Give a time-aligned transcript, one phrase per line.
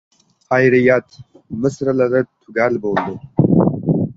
[0.53, 1.13] Xayriyat,
[1.65, 3.17] misralari tugal bo‘ldi.